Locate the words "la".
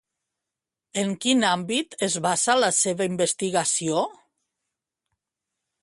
2.63-2.71